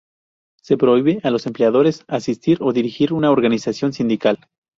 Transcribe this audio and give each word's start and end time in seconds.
Se 0.63 0.77
prohíbe 0.77 1.19
a 1.23 1.29
los 1.29 1.45
empleadores 1.45 2.05
asistir 2.07 2.57
o 2.61 2.73
dirigir 2.73 3.13
una 3.13 3.29
organización 3.29 3.93
sindical. 3.93 4.39